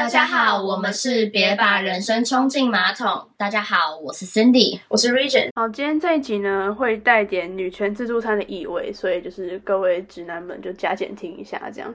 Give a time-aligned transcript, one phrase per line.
[0.00, 3.28] 大家好，我们是别把人生冲进马桶。
[3.36, 5.50] 大家好，我是 Cindy，我是 Region。
[5.54, 11.94] 好，今天这一集呢会带点女权自助餐的意味，所以就是各位直男们就加减听一下这样。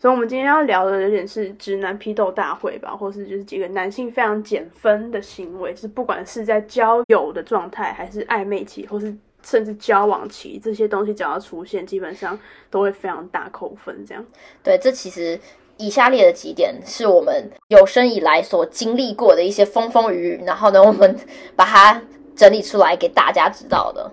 [0.00, 12.38] 所以，我们今天要聊的有点是直男批斗大会吧，或是就是几个男性非常减分的行为，就是不管是在交友的状态，还是暧昧期，或是甚至交往期，这些东西只要出现，基本上
[12.70, 14.02] 都会非常大扣分。
[14.06, 14.24] 这样，
[14.62, 15.38] 对，这其实。
[15.84, 21.16] 以下列的几点是我们有生以来所经历过的一些风风雨雨，然后呢，我们
[21.56, 22.00] 把它
[22.36, 24.08] 整理出来给大家知道的。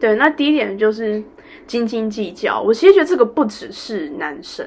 [0.00, 1.22] 对，那第一点就是
[1.64, 2.60] 斤斤计较。
[2.60, 4.66] 我其实觉得这个不只是男生，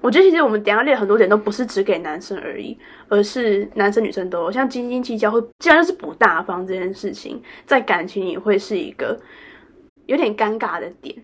[0.00, 2.76] 我觉得其实我们等下列很多点都不是只给男生而已，
[3.08, 4.50] 而是男生女生都有。
[4.50, 9.16] 像斤斤计较，或既然就是不大方这件事情，在感情里会是一个
[10.06, 11.14] 有点尴尬的点。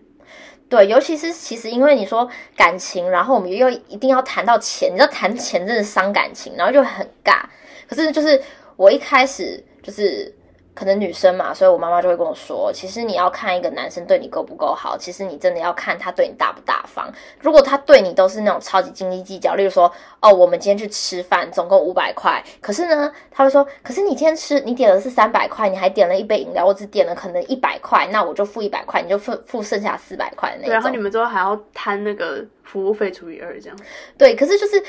[0.71, 7.43] 对，尤其是其实因为你说感情，然后我们又一定要谈到钱，你知道谈钱真的伤感情，然后就很尬。
[7.87, 8.41] 可是就是
[8.75, 10.33] 我一开始就是。
[10.73, 17.11] 可能女生嘛，所以我妈妈就会跟我说，其实你要看一个男生对你够不够好，其实你真的要看他对你大不大方。
[17.39, 30.65] 如果他对你都是那种超级斤斤计较，例如说，哦，我们今天去吃饭，总共五百块，可是呢，他会说，可是你今天吃，你点的是三百块，你还点了一杯饮料，我只点了可能一百块，那我就付一百块，你就付付剩下四百块那种。
[30.67, 33.77] 对，然后你们之后还要摊那个服务费除以二这样。
[34.17, 34.81] 对，可是就是。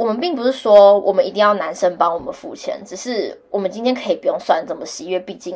[0.00, 5.54] 我们并不是说我们一定要男生帮我们付钱，只是我们今天可以不用算这么细，因为毕竟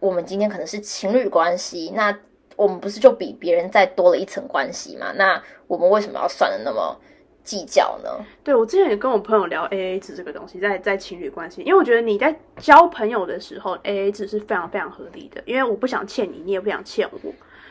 [0.00, 2.18] 我们今天可能是情侣关系，那
[2.56, 5.12] 我们不是就比别人再多了一层关系嘛？
[5.16, 6.98] 那我们为什么要算的那么
[7.44, 8.08] 计较呢？
[8.42, 17.18] 对我之前也跟我朋友聊 A A 制这个东西，在在情侣关系，因为我觉得你在交朋友的时候 A A 制是非常非常合理的，因为我不想欠你，你也不想欠我，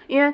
[0.05, 0.31] 因为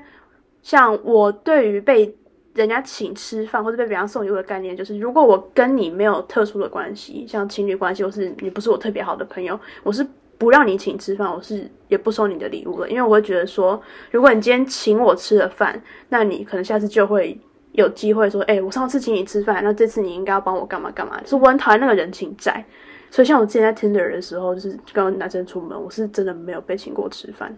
[0.61, 2.17] 像我对于被。
[2.53, 10.05] 人家请吃饭或者被别人送礼物的概念，就是如果我跟你没有特殊的关系，像情侣关系，或是你不是我特别好的朋友，我是
[10.38, 17.35] 不让你请吃饭，我是也不收你的礼物了，因为我会觉得说，如果你今天请我吃了饭，那你可能下次就会
[17.72, 22.63] 有机会说，哎，我上次请你吃饭，那这次你应该要帮我干嘛干嘛，是我很讨厌那个人情债。
[23.09, 27.57] 所以像我之前在 Tinder 的时候，就是跟男生出门，我是真的没有被请过吃饭。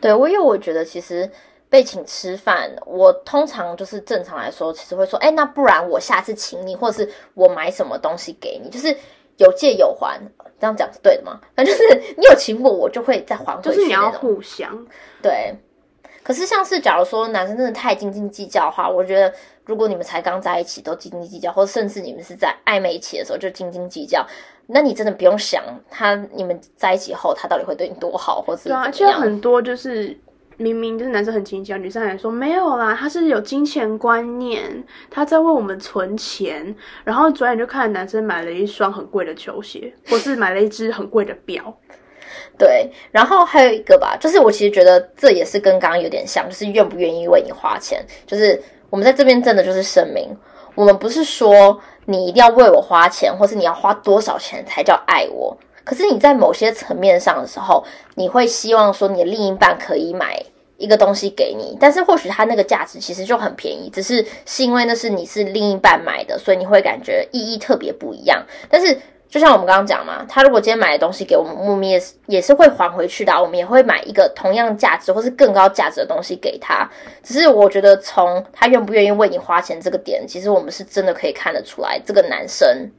[0.00, 1.30] 对我，因为我觉得其实。
[1.74, 8.96] 被请吃饭，我通常就是正常来说，其实会说，哎，那不然我下次请你，或者是我买什么东西给你，就是
[9.38, 10.20] 有借有还，
[10.60, 11.40] 这样讲是对的吗？
[11.56, 13.70] 反正就是你有请我，我就会再还回去。
[13.70, 14.86] 就是你要互相
[15.20, 15.52] 对。
[16.22, 24.24] 可是像是假如说男生真的太斤斤计较的话，我觉得如果你们才刚在一起都斤斤计较，或者甚至你们是在暧昧期的时候就斤斤计较，
[24.68, 29.20] 那你真的不用想他你们在一起后他到底会对你多好，或者怎么样？
[29.20, 30.16] 很多就是。
[30.56, 36.74] 明明就是男生很勤俭，女生还说没有啦，他是有金钱观念，他在为我们存钱。
[37.04, 41.74] 然后转眼就看男生买了一双很贵的球鞋，或是买了一只很贵的表。
[42.56, 48.04] 对，然后还有一个吧，就是我其实觉得这也是跟刚刚有点像，就是愿不愿意为你花钱。
[48.26, 48.60] 就是
[48.90, 50.28] 我们在这边真的就是声明，
[50.76, 55.56] 我们不是说你一定要为我花钱，或是你要花多少钱才叫爱我。
[55.84, 57.84] 可是你在某些层面上的时候，
[58.14, 60.42] 你会希望说你的另一半可以买
[60.76, 68.44] 一个东西给你，但是或许他那个价值其实就很便宜，只是是因为那是你是另一半买的，所以你会感觉意义特别不一样。
[68.68, 76.88] 但是就像我们刚刚讲嘛，他如果今天买的东西给我们，我们也是也是会还回去的，我们也会买一个同样价值或是更高价值的东西给他。
[77.22, 82.90] 只是我觉得从他愿不愿意为你花钱这个点，其实我们是真的可以看得出来，这个男生。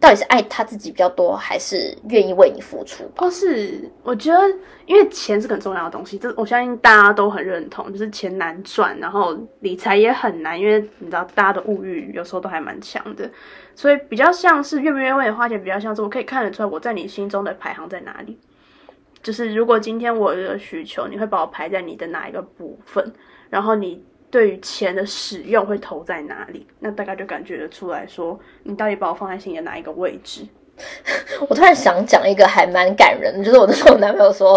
[0.00, 3.10] 到底是爱他自己比较多，还是愿意为你付出？
[3.16, 4.38] 哦，是，我觉得，
[4.86, 13.28] 因为钱是很重要的东西，这我相信大家都很认同，就是钱难赚，然后理财也很难，因为你知道大家的物欲有时候都还蛮强的，
[13.74, 18.38] 所以比较像是愿不愿意为你花钱，比较像是我可以看得出来我在你心中的排行在哪里。
[19.22, 23.12] 就是如果今天我有需求，你会把我排在你的哪一个部分？
[23.50, 24.04] 然后你。
[24.30, 26.66] 对于钱的使用会投在哪里？
[26.80, 30.46] 那大概就感觉得出来说，你到底把我放在心里的哪一个位置？
[31.48, 34.52] 我突然想讲一个还蛮感人的，就是我那时候男朋友说，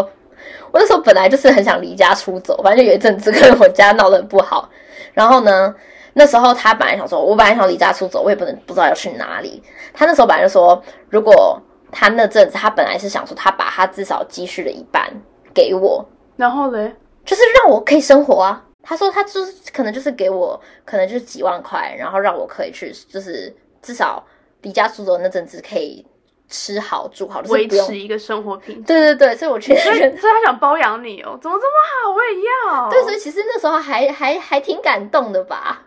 [0.72, 4.70] 我那时候本来就是很想离家出走，反正有一阵子 跟我家闹得很不好。
[5.14, 5.74] 然后呢，
[6.14, 9.64] 那时候他本来想说，我本来想离家出走，我也不能不知道要去哪里。
[9.94, 11.60] 他那时候本来就说，如果
[11.92, 15.10] 他那阵子他本来是想说，他把他至少积蓄的一半
[15.54, 16.94] 给我，然后嘞，
[17.26, 18.64] 就是让我可以生活啊。
[18.84, 24.24] 他说他就是可能就是给我可能就是几万块，然后让我可以去就是至少
[24.62, 26.06] 离家出走那阵子可以
[26.48, 28.84] 吃好住好，维持一个生活品质。
[28.84, 31.74] 对对对，所以我觉得，所以他想包养你哦，怎么这么
[32.04, 32.12] 好？
[32.12, 32.90] 我也要。
[32.90, 35.84] 对，所以其实那时候还还还挺感动的吧。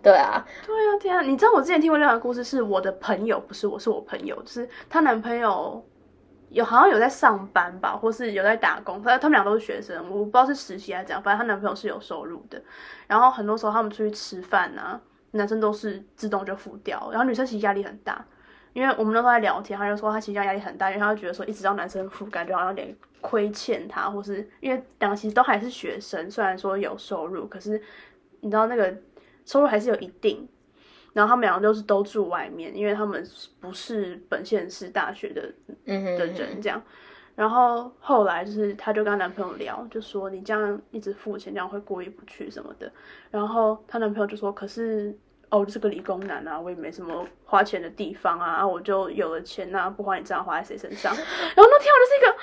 [0.00, 1.20] 对啊，对啊，天啊！
[1.22, 5.84] 你知道我之前听过另外一个故事，是我的朋友，不是我，是我朋友，就是她男朋友
[6.50, 12.60] 有好像有在上班吧，或是有在打工，反正他们俩都是学生，我不知道是实习还是怎样，反正她男朋友是有收入的。
[13.06, 15.00] 然后很多时候他们出去吃饭啊，
[15.32, 18.24] 男生都是自动就付掉，然后女生其实压力很大，
[18.72, 27.80] 因为我们那时候在聊天，他就说他其实压力很大，因为他就觉得说一直让男生付，感觉好像有点亏欠他，或是因为两个其实都还是学生，虽然说有收入，可是
[28.40, 28.96] 你知道那个
[29.44, 30.48] 收入还是有一定。
[31.18, 33.26] 然后他们两个就是都住外面，因为他们
[33.60, 35.52] 不是本县市大学的
[35.86, 36.80] 嗯的人这样。
[37.34, 42.88] 然后后来就是，她就跟她男朋友聊，就说你这样一直付钱，这样会过意不去什么的。
[43.32, 45.12] 然后她男朋友就说，可是
[45.50, 51.12] 哦，这个理工男啊，我也没什么花钱的地方啊，啊我就有了钱呐、不花你这样花在谁身上？
[51.16, 52.36] 然后那天我就是一个，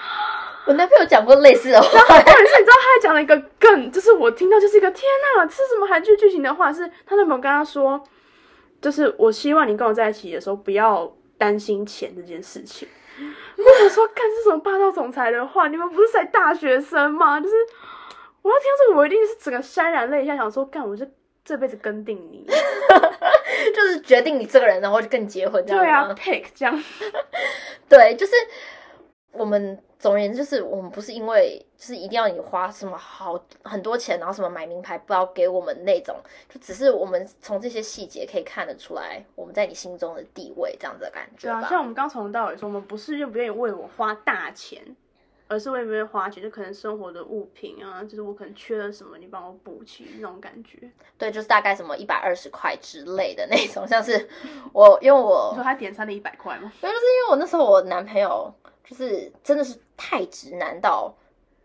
[0.67, 5.03] 我男朋友讲过类似的话，重点是，你知道他还讲了一个更，就是我听到就是一个天
[5.37, 6.71] 呐，这是什么韩剧剧情的话？
[6.73, 8.01] 是她男朋友跟她说，
[8.81, 12.87] 就是我希望你跟我在一起的时候不要担心钱这件事情。
[13.57, 17.39] 我想说，干这种霸道总裁的话，你们不是才大学生吗？
[17.39, 17.55] 就是
[18.41, 21.05] 我要听到这个，我一定是整个潸然泪下，想说，干，我就
[21.43, 22.45] 这辈子跟定你。
[23.73, 26.83] 就是决定你这个人，然后就跟你结婚这样对啊，pick 这样。
[27.87, 28.33] 对，就是
[29.35, 36.15] 我们总而言之，就是我们不是因为就是一定要你花什么好很多钱，然后什么买名牌包给我们那种，
[36.49, 44.95] 就只是我们从这些细节可以看得出来我们在你心中的地位，这样子的感觉对啊，像我们刚从头到尾说，我们不是愿不愿意为我花大钱，
[45.47, 50.89] 而是愿不愿意花钱，就可能生活的物品啊，就是我可能缺了什么，你帮我补齐那种感觉。
[51.17, 54.27] 对，就是大概什么一百二十块之类的那种，像是
[54.73, 56.71] 我因为我你说他点餐的一百块吗？
[56.81, 58.53] 对，就是因为我那时候我男朋友
[58.85, 61.13] 就是真的是太直男到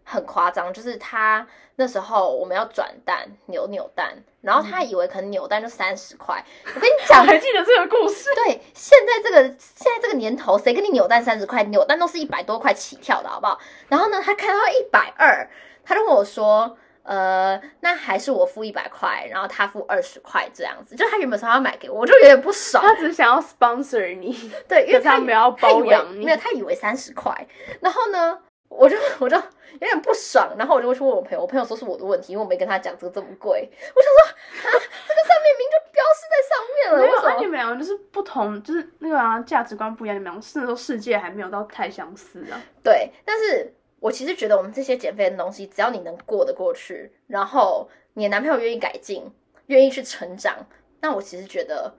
[0.05, 1.47] 很夸张，就是他
[1.77, 6.45] 那时候我们要转蛋扭扭蛋，然后他以为可能扭蛋就三十块，
[6.75, 7.25] 我跟你讲。
[7.27, 8.29] 还记得这个故事。
[8.35, 11.63] 对，现在这个现在这个年头，谁跟你扭蛋三十块？
[11.65, 13.59] 扭蛋都是一百多块起跳的，好不好？
[13.89, 15.49] 然后呢，他看到一百二，
[15.85, 20.95] 他就跟我说，呃，那还是我付一百块，然后他付二十块这样子。
[20.95, 22.83] 就他原本说他要买给我，我就有点不爽。
[22.85, 27.47] 他只是想要 sponsor 你，对，因为他没有要包养你没有，他以为三十块，
[27.81, 28.39] 然后呢，
[28.69, 37.47] 我就我就有点不爽，然后我就去问我朋友，我朋友说是我的问题，因为我没跟他讲这个这么贵，我想说啊，这个上面明明就标示在上面了，没有，啊，你？
[37.51, 42.61] 们两个就是不同，就是那个啊价值观不一样，你们两个那时候世界还没有到太相似啊。
[42.83, 49.31] 对，但是我其实觉得我们这些减肥的东西，只要你能过得过去，然后你的男朋友愿意改进，
[49.67, 50.57] 愿意去成长，
[51.01, 51.95] 那我其实觉得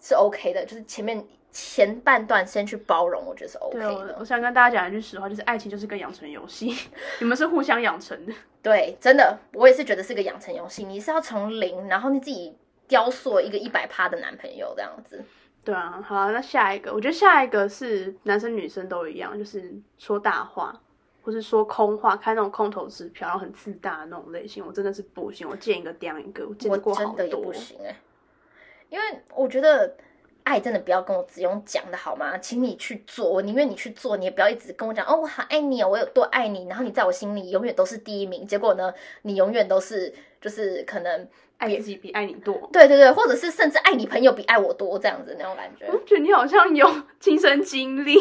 [0.00, 4.24] 是 OK 的，就是前面前半段先去包容，我觉得是 OK 对，我的我。
[4.24, 6.74] 想跟大家讲一句实话，就是爱情就是个养成游戏，
[7.18, 8.32] 你们是互相养成的。
[8.62, 12.54] 对，真的，我也是觉得是个养成游戏，你是要从零，然后你自己
[12.86, 15.24] 雕塑一个一百趴的男朋友这样子。
[15.64, 20.78] 对啊，好啊那下一个，我觉得下一个是男生女生都一样，就是说大话，
[21.22, 27.94] 或是说空话，开那种空头支票，然后很自大的那种类型，我真的是不行，我见一个刁一个，我见过好真的也多不行哎、
[28.88, 29.96] 因为我觉得
[30.42, 32.38] 爱真的不要跟我只用讲的好吗？
[32.38, 41.28] 请你去做，我宁愿你去做，你也不要一直跟我讲哦，我好爱你哦，我有多爱你，然后你在我心里永远都是第一名，结果呢，你永远都是就是可能
[41.58, 42.68] 爱自己比爱你多。
[42.72, 48.16] 对对对，或者是甚至爱你朋友比爱我多这样子那种感觉，我觉得你好像有 亲身经历。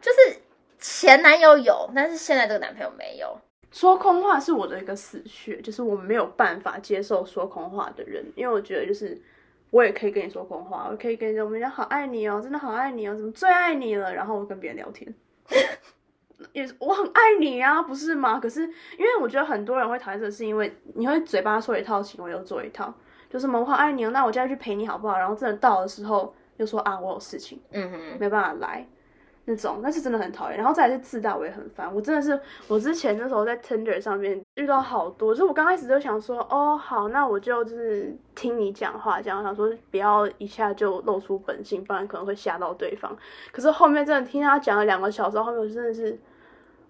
[0.00, 0.40] 就是
[0.82, 3.38] 前男友有，但是现在这个男朋友没有。
[3.70, 9.18] 说空话是我的一个死穴，就是我没有办法接受说空话的人，因为我觉得就是
[9.70, 15.14] 我也可以跟你说空话，我可以跟你说我们家好爱你哦，真的好爱你哦，怎么最爱你了，然后我跟别人聊天，
[16.52, 18.38] 也我很爱你啊，不是吗？
[18.38, 18.60] 可是
[18.98, 22.92] 因为我觉得很多人会讨厌这个，是因为你会嘴巴说一套，行为又做一套，
[23.30, 25.16] 就是我好爱你哦，那我现在去陪你好不好？
[25.16, 28.86] 然后真的到的时候又说啊我有事情，嗯哼，没办法来
[29.44, 30.56] 那种，那是真的很讨厌。
[30.56, 31.92] 然后再来是自大，我也很烦。
[31.94, 43.16] 我真的是，我之前那时候在 Tinder 上面遇到好多，就是我刚开始就想说，哦，好，那我就就是听你讲话，这样想说不要一下就露出本性，不然可能会吓到对方。
[43.50, 46.18] 可是后面真的听他讲了两个小时，后面我真的是。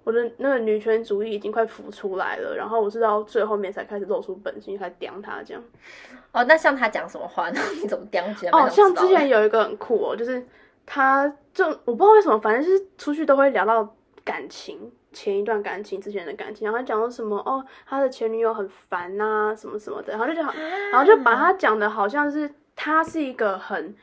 [0.04, 5.62] 我的那个女权主义已经快浮出来了，然后我是到最后面才开始露出本性，才刁他这样。
[6.32, 8.50] 哦，那像他讲什么话，呢你怎么刁起来？
[8.50, 10.44] 哦，像之前有一个很酷哦，就是
[10.86, 20.54] 他就我不知道为什么，反正就是出去都会聊到感情，前一段感情之前的感情，然后他讲到什么哦，他的前女友很烦呐、什么什么的，然后就讲，
[20.90, 23.94] 然后就把他讲的好像是他是一个很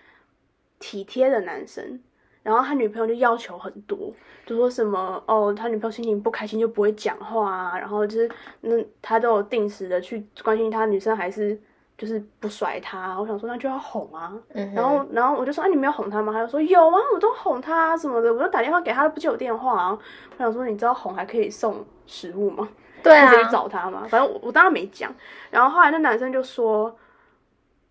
[0.80, 2.00] 体贴的男生。
[2.42, 4.12] 然后他女朋友就要求很多，
[4.46, 8.32] 就说什么哦，他女朋友心情不开心就不会讲话啊，然后就是
[8.62, 11.60] 那他都有定时的去关心他，女生还是
[12.00, 13.20] 就是不甩他。
[13.20, 16.32] 我想说那就要哄啊，嗯，然后然后我就说啊你没有哄他吗？
[16.32, 20.00] 他就说有啊，我都哄他、啊、什么的，我就打电话给他，不接我电话啊。
[20.32, 22.70] 我想说你知道哄还可以送食物吗？
[23.04, 24.08] 对啊你，直接找他嘛。
[24.10, 25.14] 反正我我当然没讲。
[25.50, 26.98] 然后后来那男生就说，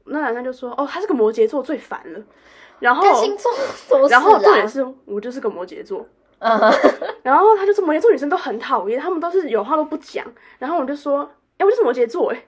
[0.05, 2.21] 那男生就说，哦，他是个摩羯座，最烦了。
[2.79, 4.67] 然后星座什么事然后重点啊？
[4.67, 6.07] 是我就是个摩羯座，
[6.39, 6.59] 嗯，
[7.23, 10.25] 然后他就说摩羯座女生都很讨厌，他们都是有话都不讲。
[10.59, 12.45] 然后我就说，哎、我就是摩羯座哎。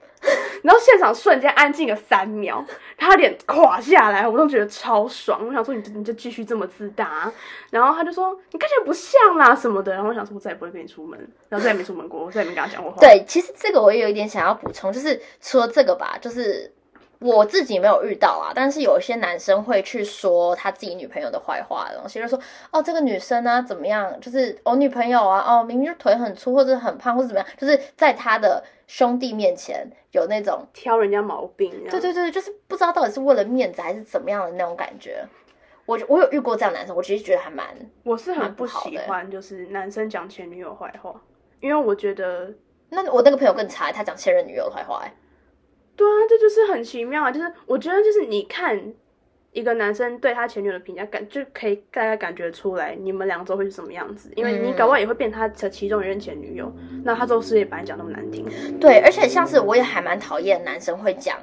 [0.61, 2.63] 然后现场瞬间安静了三秒，
[2.97, 5.45] 他脸垮下来，我都觉得超爽。
[5.45, 7.31] 我想说你就你就继续这么自大、
[7.69, 9.93] 然后他就说你看起来不像啦什么的。
[9.93, 12.97] 然后我想说我再也不会跟你出门，然后再也没出门过，我再也没跟他讲过话。
[12.99, 16.71] 对，其实这个我也有一点想要补充，就是除了这个吧，就是
[17.19, 22.39] 我自己没有遇到啊，但是有一些男生会去说他自己女朋友的坏话的东西，就说
[22.71, 35.25] 哦这个女生啊怎么样，就是我女朋友啊，哦明明就腿很粗或者很胖或者怎么样，就是在他的兄弟面前有那种，挑人家毛病，对对对，就是不知道到底是为了面子还是怎么样的那种感觉。
[35.85, 37.65] 我我有遇过这样男生，我其实觉得还蛮
[38.03, 41.15] 我是很不喜欢就是男生讲前女友坏话，
[41.61, 42.53] 因为我觉得
[42.89, 45.13] 那我那个朋友更差，他讲前任女友的坏话、欸，
[45.95, 47.31] 对啊，这就是很奇妙啊！
[47.31, 48.93] 就是我觉得，就是你看
[49.51, 58.45] 一个男生对他前女友的评价，感就可以大概感觉出来你们两周会是什么样子，因为你搞不好也会变他的其中一任前女友，那他之后事也把你讲那么难听，
[58.79, 61.37] 对，而且像是我也还蛮讨厌男生会讲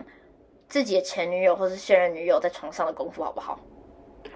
[0.69, 3.61] 自己的前女友或是现任女友在床上的功夫好不好？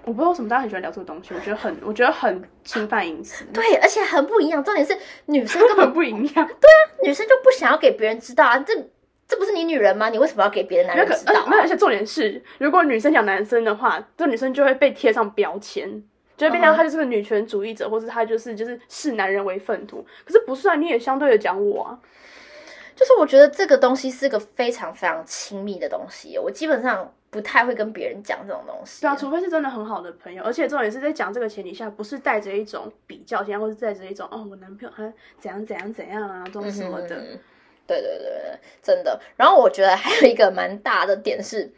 [0.05, 4.61] 我不知道为什么大家很喜欢聊这个东西，我觉得很，我觉得很侵犯隐私，对，而且很不一样。
[4.61, 6.33] 重点是女生根本根本不一样。
[6.33, 8.73] 对啊女生就不想要给别人知道啊，这
[9.27, 10.09] 这不是你女人吗？
[10.09, 11.63] 你为什么要给别的男人知道、而没有，啊？
[11.63, 15.89] 而且重点是，如果女生讲男生的话，这女生就会被贴上标签，
[16.37, 20.05] 就会变成她就是个女权主义者，或是她就是就是视男人为粪土。
[20.25, 21.99] 可是不是啊，你也相对的讲我啊。
[22.95, 29.01] 就是我觉得这个东西是个非常非常亲密的东西，我基本上不太会跟别人讲这种东西。
[29.01, 37.15] 对啊，除非是真的很好的朋友，而且重点是在讲这个前提下，不是带着一种比较心态，或是带着一种哦，我男朋友他怎样怎样怎样啊，这种什么的。
[37.15, 37.39] 嗯
[37.85, 39.19] 对对对，真的。
[39.35, 41.71] 然后我觉得还有一个蛮大的点是，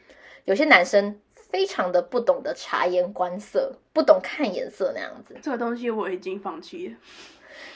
[0.45, 5.35] 有些男生非常的不懂得察言观色，不懂看颜色那样子。
[5.41, 6.95] 这个东西我已经放弃了。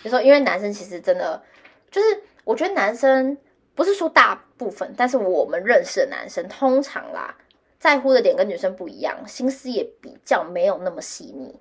[0.03, 1.41] 你说因为男生其实真的
[1.89, 3.37] 就是，我觉得男生
[3.75, 7.35] 不是说大部分，但是我们认识的男生通常啦，
[7.79, 11.59] 在乎的点跟女生不一样，心思也比较没有那么细腻。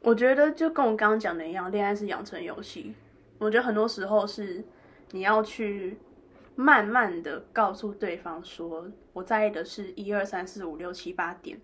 [0.00, 2.94] 我觉得就跟我刚刚讲的一样，恋爱是养成游戏。
[3.38, 4.62] 我觉得很多时候是
[5.10, 5.98] 你要去
[6.54, 11.58] 慢慢的告诉对方说，我在意的是一二三四五六七八点。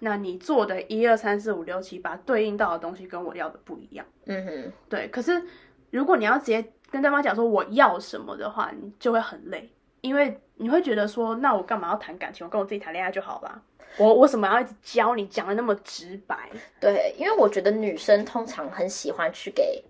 [0.00, 4.04] 那你做的一二三四五六七八对应到的东西跟我要的不一样。
[4.26, 5.42] 嗯哼，对，可是
[5.90, 9.70] 如果你要直接跟对方讲说我要什么的话，你就会很累，
[10.02, 12.44] 因为你会觉得说，那我干嘛要谈感情？
[12.46, 13.62] 我跟我自己谈恋爱就好了。
[13.96, 16.50] 我我为什么要一直教你讲的那么直白？
[16.80, 19.82] 对，因为我觉得女生通常很喜欢去给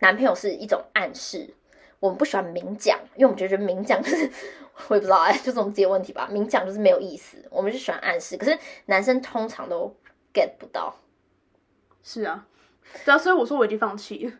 [0.00, 1.48] 男朋友是一种暗示。
[2.00, 4.28] 我们不喜欢明讲，因为我们觉得明讲就 是
[4.88, 6.26] 我也不知道哎，就是我们自己的问题吧。
[6.32, 8.36] 明讲就是没有意思，我们就喜欢暗示。
[8.36, 9.94] 可是男生通常都
[10.32, 10.96] get 不到，
[12.02, 12.46] 是啊，
[13.04, 14.32] 对啊，所以我说我已经放弃了。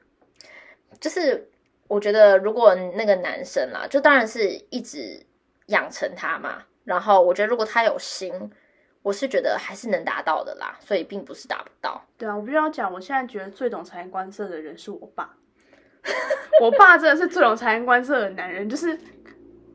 [0.98, 1.50] 就是
[1.86, 5.24] 我觉得如果那个男生啦，就当然是一直
[5.66, 6.64] 养成他嘛。
[6.84, 8.50] 然后我觉得如果他有心，
[9.02, 12.02] 我是觉得还是能达到的啦，所以并不是达不到。
[12.16, 15.36] 对啊，我必须要讲，我现在觉得最懂察言观色的人是我爸。
[16.60, 18.98] 我爸真的是最有察言观色的男人，就是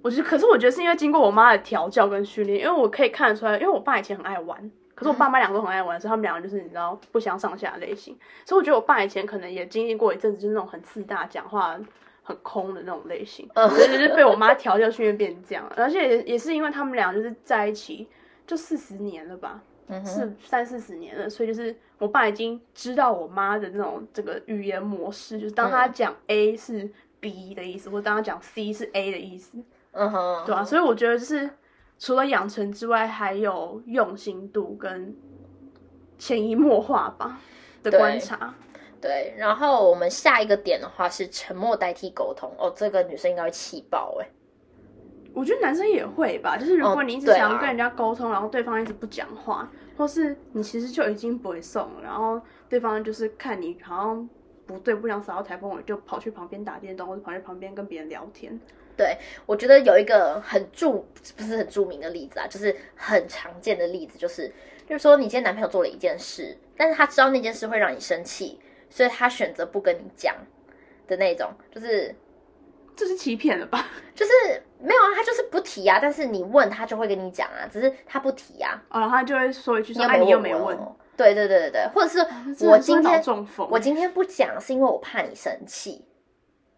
[0.01, 11.79] 我觉得，可是我觉得是因为经过我妈的调教跟训练，因为我可以看得出来，因为我爸以前很爱玩，可是我爸妈两个都很爱玩，所以他们两个就是你知道不相上下的类型，所以我觉得我爸以前可能也经历过一阵子，就是那种很自大、讲话
[12.23, 18.07] 很空的那种类型，嗯所以就是被我妈调教训练变成这样，而且也也是因为他们俩就是在一起
[18.47, 26.89] 就四十年了吧，嗯哼，四三四十年了，所以就是我爸已经知道我妈的那种这个语言模式，就是当他讲 A 是
[27.19, 29.57] B 的意思，或当他讲 C 是 A 的意思，
[29.91, 31.49] 嗯哼，对啊，所以我觉得就是
[31.99, 35.15] 除了养成之外，还有用心度跟
[36.17, 37.39] 潜移默化吧
[37.83, 38.53] 的观察。
[39.01, 42.51] 对，然后我们下一个点的话是沉默代替沟通。
[42.57, 44.27] 哦，这个女生应该会气爆哎。
[45.35, 54.29] 我觉得男生也会吧，就是如哦果你一直想要跟人家沟通，然后对方一直不讲话，或是你其实就已经不会送，然后对方就是看你好像
[54.65, 58.59] 不对，不想扫到台风尾，就跑去旁边打电动，或者跑去旁边跟别人聊天。
[58.97, 60.91] 对，我觉得有一个很著
[61.35, 64.47] 不是很著名的例子啊，就是很常见的例子，就是
[64.87, 68.57] 就是说你今天男朋友做了一件事，但是他知道那件事会让你生气，
[68.89, 70.33] 所以他选择不跟你讲
[71.07, 72.15] 的那种，就是
[72.95, 73.85] 这是欺骗了吧？
[74.15, 74.31] 就是
[74.79, 80.77] 没有啊，他就是不提啊，但是你问他就会跟你讲啊，只是他不提啊，哦，然后他就会说一句说：“哎，你又没我问。
[80.77, 82.19] 哦对对对对对，或者是
[82.67, 86.03] 我今天中风我今天不讲是因为我怕你生气，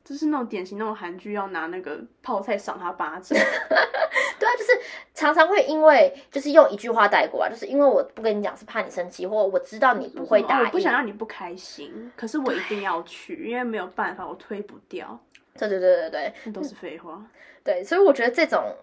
[0.06, 3.30] 就是那种典型那种韩剧要拿那个泡菜赏他巴掌。
[4.40, 4.72] 对啊，就是
[5.16, 15.20] 常常会因为就是用一句话带过啊，就是因为我不跟你讲是怕你生气，或我知道你不会哦答应，我不想让你不开心，可是我一定要去，因为没有办法，我推不掉。
[15.58, 17.26] 对对对对对那都是废话。
[17.64, 18.76] 对，所以我觉得这种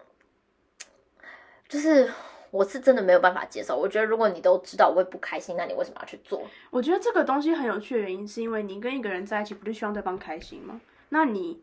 [1.67, 2.11] 就是
[2.51, 3.75] 我是真的没有办法接受。
[3.75, 6.43] 我觉得如果你都知道我会不开心，那你为什么要去做？
[6.69, 10.79] 我觉得这个东西很有趣的原因，是因为你跟一个人在一起，不就希望对方开心吗？
[11.09, 11.61] 那你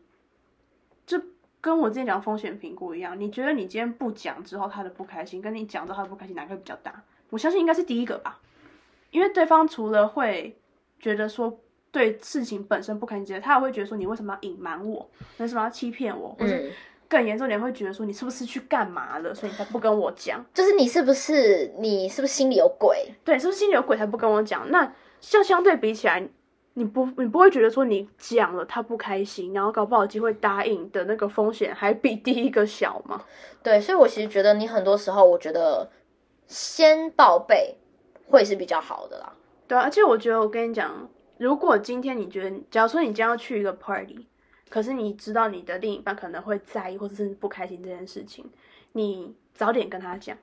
[1.05, 1.21] 就
[1.61, 7.03] 跟我之前讲风险评估一样，你觉得你今天不讲之后他的不开心，跟你讲之后他的不开心，哪个比较大？
[7.29, 8.39] 我相信应该是第一个吧，
[9.11, 10.57] 因为对方除了会
[10.99, 11.59] 觉得说
[11.93, 15.07] 对事情本身不开心他也会觉得说你为什么要隐瞒我，
[15.37, 16.71] 为什么要欺骗我，或者嗯，
[17.07, 20.43] 更严重点会觉得说你是不是去干嘛了，所以你才不跟我讲。
[20.55, 23.13] 就是你是不是你是不是心里有鬼？
[23.23, 24.71] 对，是不是心里有鬼才不跟我讲？
[24.71, 26.27] 那像相对比起来，
[26.73, 33.23] 你不你不会觉得说你讲了他不开心，然后搞不好有机会答应的那个风险还比第一个小吗？
[33.61, 35.87] 对，所以我其实觉得你很多时候，我觉得
[36.47, 37.77] 先报备
[38.27, 39.31] 会是比较好的啦。
[39.67, 44.27] 对啊，而且我觉得我跟你讲，如果今天你觉得，假如说你将要去一个 party，
[44.69, 48.49] 可是你知道你的另一半可能会在意或者是不开心这件事情，
[48.93, 50.37] 你早点跟他讲。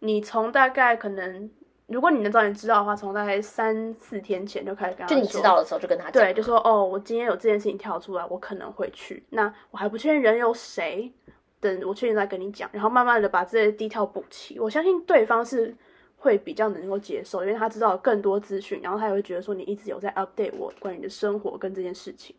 [0.00, 1.48] 你从大概可能，
[1.86, 6.12] 如果你能早点知道的话，从大概三四天前就开始跟他就你知道的时候就跟他讲。
[6.12, 9.22] 对，就说哦，我今天有这件事情跳出来，我可能会去。
[9.30, 11.12] 那我还不确定人有谁，
[11.60, 14.58] 等我确定再跟你讲，然后慢慢的把这些 detail 补齐。
[14.58, 15.72] 我相信对方是
[16.22, 22.34] 会比较能够接受，因为他知道更多资讯，然后他也会觉得说你一直有在 update 我关于你的生活跟这件事情。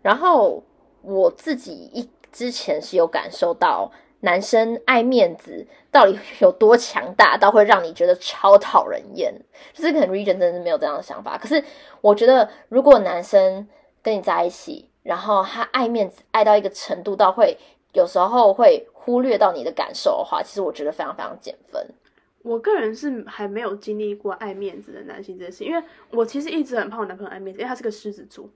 [0.00, 0.64] 然后
[1.02, 9.34] 我自己一之前是有感受到，男生爱面子到底有多强大，到会让你觉得超讨人厌。
[9.74, 11.62] 就是可能 Region 真的是没有这样的想法，可是
[12.00, 13.68] 我觉得如果男生
[14.02, 17.58] 跟你在一起，然后他爱面子爱到一个程度，到会
[17.92, 21.86] 有时候会忽略到你的感受的话，其实我觉得非常非常减分。
[22.44, 28.48] 我个人是还没有经历过爱面子的男性这件事，因为我其实一直很怕我男朋友爱面子，因为他是个狮子座。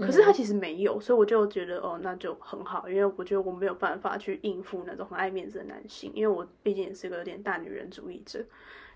[0.00, 8.42] 可是他其实没有，所以我就觉得哦，那就很好，因为我觉得我没有办法去应付那种很爱面子的男性，因为我毕竟也是个有点大女人主义者。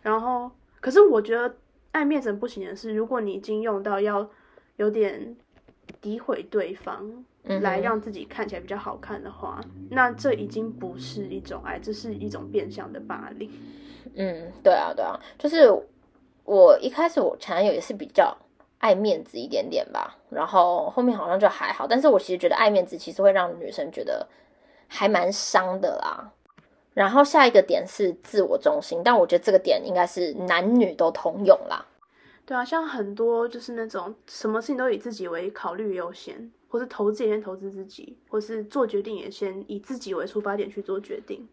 [0.01, 1.57] 然后，可是我觉得
[1.91, 4.31] 爱面子不行的是，如果你已经用到要
[4.77, 5.37] 有点
[6.03, 9.61] 诋毁对方，来让自己看起来比较好看的话，
[9.91, 13.49] 那这已经不是一种爱，这是一种变相的霸凌。
[14.15, 15.73] 嗯，对啊，对啊，就是
[16.45, 18.37] 我一开始我前男友也是比较
[18.79, 24.27] 爱面子一点点吧，然后后面好像就还好，但是我其实觉得爱面子其实会让女生觉得
[24.89, 26.33] 还蛮伤的啦。
[26.95, 31.87] 然后下一个点是自我中心，但我觉得这个点应该是男女都通用啦。
[32.45, 41.49] 对啊，像很多就是那种什么事情都以自己为考虑优先，或是投资也先投资自己，或是做决定也先以自己为出发点去做决定。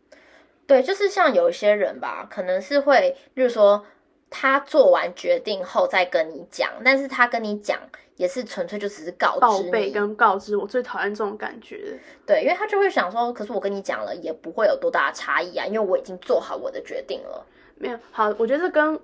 [0.66, 3.86] 对，就是像有一些人吧，可能是会，例如说
[4.30, 7.80] 他做完决定后再跟你讲，但是他跟你讲
[8.18, 12.00] 也是纯粹就只是告报知你，备跟告知，我最讨厌这种感觉。
[12.26, 17.46] 对，因为他就会想说，可是我跟你讲了，也不会有多大的差异啊，因为我已经做好我的决定了。
[17.76, 19.00] 没有好，我觉得这跟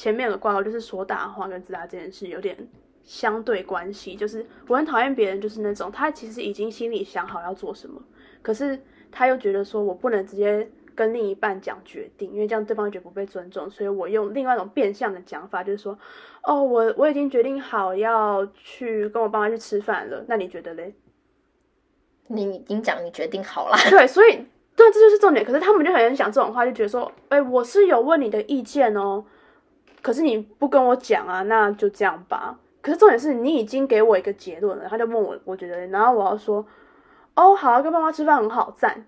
[0.00, 2.56] 前面有个挂钩，就是说大话跟自大这件事有点
[3.02, 4.14] 相对关系。
[4.14, 8.02] 就是我很讨厌别人，就是那种他其实已经心里想好要做什么，
[8.40, 8.80] 可是
[9.12, 15.98] 他又觉得说我不能直接跟另一半讲决定，因为这样对方会觉得不被尊重，所以我用另外一种变相的讲法，就是说，
[16.44, 20.94] 哦，我我已经决定好要去跟我爸妈去吃饭了，那你觉得嘞？
[22.28, 25.44] 你已经讲，你决定好了，对，所以对，这就是重点。
[25.44, 29.22] 可是他们就很想这种话，就觉得说，哎、我是有问你的意见哦，
[30.02, 32.58] 可是你不跟我讲啊，那就这样吧。
[32.82, 36.64] 可是重点是你已经给我一个结论了，他就问我，我觉得，然后我要说，
[37.34, 39.06] 哦，好啊，跟爸妈吃饭很好，赞，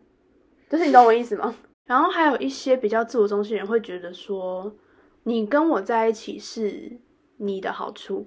[0.68, 1.54] 就是你懂我意思吗？
[1.86, 4.70] 然后还有一些比较自我中心的人会觉得说，
[5.22, 6.92] 你跟我在一起是
[7.38, 8.26] 你的好处，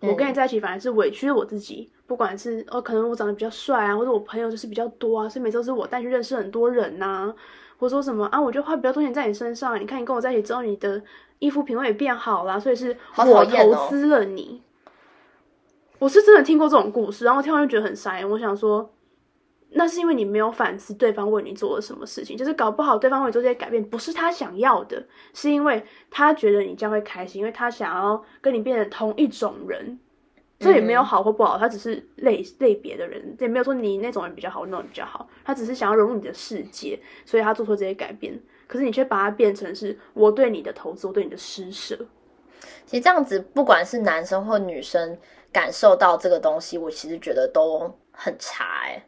[0.00, 1.92] 我跟你在一起反而是委屈了我自己。
[2.06, 7.32] 不管是哦，可能我长得比较帅啊，或者我朋友就是比较多啊，所以每次都是我带去认识很多人呐、
[7.69, 11.02] 或者说什么啊，我就花比较多钱在你身上，你看你跟我在一起之后，你的
[11.38, 14.62] 衣服品味也变好啦，所以是我投资了你。
[15.98, 18.28] 我是真的听过这种故事，然后听完就觉得很傻眼。
[18.28, 18.90] 我想说，
[19.70, 29.98] 那是因为你没有反思对方为你做了什么事情，就是搞不好对方为你做这些改变不是他想要的，是因为他觉得你这样会开心，因为他想要跟你变成同一种人。
[30.60, 38.38] 这也没有好或不好，他只是类类别的人，也没有说你那种人比较好，那种人比较好，他只是想要融入你的世界，所以他做出这些改变。
[38.66, 41.96] 可是你却把它变成是我对你的投资，我对你的施舍。
[42.84, 45.18] 其实这样子，不管是男生或女生
[45.50, 49.02] 感受到这个东西，我其实觉得都很差哎。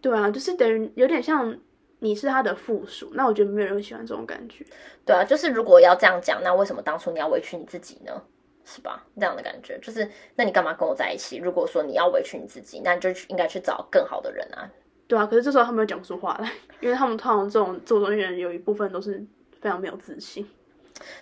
[0.00, 1.54] 对啊，就是等于有点像
[1.98, 4.64] 你是他的附属，那我觉得没有人会喜欢这种感觉。
[5.04, 8.22] 对啊，就是如果要这样讲，那为什么当初你要委屈你自己呢？
[8.70, 9.02] 是吧？
[9.18, 11.38] 这样的感觉，就是那你干嘛跟我在一起？
[11.38, 14.68] 如果说你要委屈你自己，那你就应该去找更好的人啊。
[15.06, 19.24] 对啊，可是这时候他们又讲不出话来，因为他们通常这种做东西人有一部分都是
[19.58, 20.46] 非常没有自信。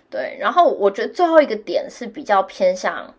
[0.09, 3.15] 对，然后我觉得最后一个点是比较偏向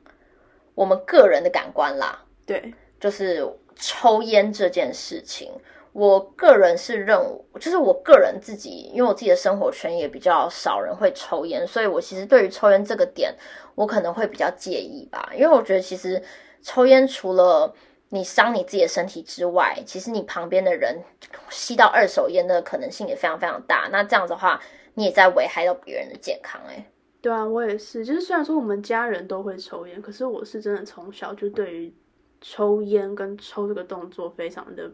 [0.75, 2.23] 我们个人的感官啦。
[2.45, 3.43] 对，就是
[3.77, 5.51] 抽烟这件事情，
[5.93, 7.19] 我个人是认，
[7.59, 13.35] 就是我个人自己，因为我自己的生活圈也比较少人会抽烟，所以我其实对于抽烟这个点，
[13.75, 15.31] 我可能会比较介意吧。
[15.35, 16.23] 因为我觉得其实
[16.63, 17.75] 抽烟除了
[18.11, 21.03] 你伤你自己的身体之外，其实你旁边的人
[21.51, 23.89] 吸到二手烟的可能性也非常非常大。
[23.91, 24.61] 那这样子的话，
[24.95, 26.87] 你也在危害到别人的健康，哎，
[27.21, 28.05] 对啊，我也是。
[28.05, 31.95] 就是虽然说我们家人都会抽烟，可是我是真的从小就对于
[32.41, 34.91] 抽烟跟抽这个动作非常的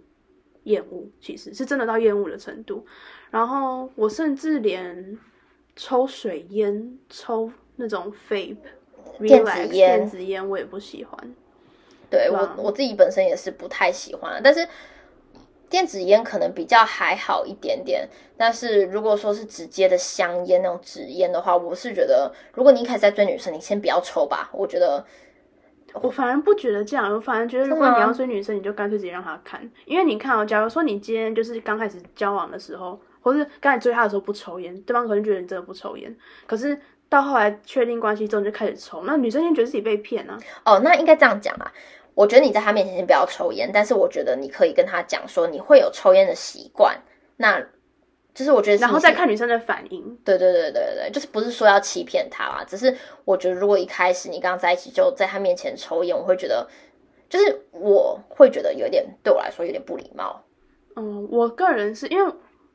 [0.65, 2.85] 厌恶，其实是真的到厌恶的程度。
[3.31, 5.19] 然后我甚至连
[5.75, 8.57] 抽水烟、抽那种 vape
[9.21, 11.35] 电子烟、电子烟我也不喜欢。
[12.11, 14.69] 对我我自己本身也是不太喜欢，但是。
[15.71, 24.49] 电子烟可能比较还好一点点，但是如果说是直接的香烟那种纸烟的话，我是觉得，如果你一开始在追女生，你先不要抽吧。
[24.53, 25.05] 我觉得，
[26.03, 36.15] 我反而不觉得这样，我反而觉得，如果你要追女生，你就干脆直接让她看，因为你看哦，假如说你今天就是刚开始交往的时候，或是刚才追她的时候不抽烟，对方可能觉得你真的不抽烟，
[36.47, 36.79] 可是
[37.09, 40.39] 到后来确定关系之后你就开始抽，那女生先觉得自己被骗啊。
[40.65, 41.73] 哦，那应该这样讲啊。
[42.15, 46.97] 我觉得你在他面前先不要抽烟，但是我觉得你可以跟他讲说你会有抽烟的习惯，
[47.37, 47.61] 那
[48.35, 50.03] 就是我觉得，然后再看女生的反应。
[50.25, 52.95] 对对对对对，就是不是说要欺骗他啦，只是
[53.25, 56.69] 我觉得如果一开始你刚刚在一起就在他面前抽烟，我会觉得，
[57.29, 60.43] 就是我会觉得有点对我来说有点不礼貌。
[60.97, 62.33] 嗯，我个人是因为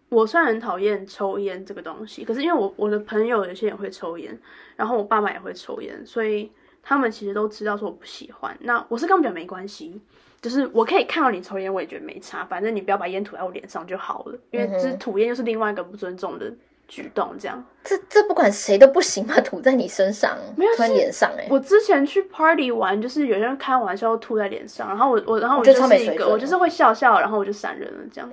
[0.09, 4.39] 我虽然很讨厌抽烟这个东西，可是因为我我的朋友有些也会抽烟，
[4.75, 6.51] 然后我爸妈也会抽烟，所以。
[6.81, 10.01] 他们其实都知道说我不喜欢，那我是跟他们讲没关系，
[10.41, 16.51] 就是我可以看到你抽烟，我也觉得没差，反正你不要把烟吐在我脸上就好了，因为这吐烟又是另外一个不尊重的
[16.87, 17.63] 举动，这样。
[17.83, 21.47] 这这不管谁都不行嘛， 吐在你身上，没有吐在脸上哎。
[21.49, 28.29] 我之前去 party 玩，就是有些人开玩笑吐在脸上，然后我我然后我就是一个我就是会笑笑，然后我就闪人了这样，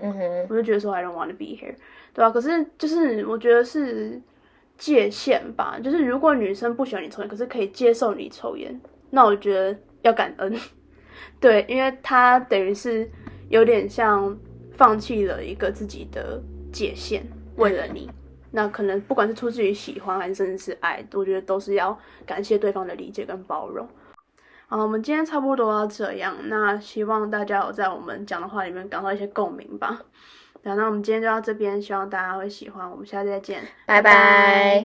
[0.49, 1.75] 我就觉得说 I don't want to be here，
[2.15, 2.31] 对吧？
[2.31, 4.21] 可是就是我觉得是。
[4.79, 10.55] 界限吧，就是如果女生不喜欢你抽烟，可是可以接受你抽烟，那我觉得要感恩，
[11.41, 13.11] 对，因为他等于是
[13.49, 14.37] 有点像
[14.77, 16.41] 放弃了一个自己的
[16.73, 17.27] 界限，
[17.57, 18.11] 为了你，
[18.51, 23.89] 那可能不管是出自于喜欢还是甚至是爱，我觉得都是要感谢对方的理解跟包容。
[24.69, 30.01] 好，我们今天差不多要这样，那希望大家有在我们讲的话里面感到一些共鸣吧。
[30.63, 32.91] 那我们今天就到这边，希望大家会喜欢。
[32.91, 34.86] 我们下次再见，拜拜。